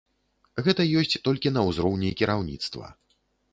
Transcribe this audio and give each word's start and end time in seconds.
Гэта 0.67 0.85
ёсць 1.01 1.13
толькі 1.27 1.53
на 1.59 1.67
ўзроўні 1.69 2.09
кіраўніцтва. 2.25 2.93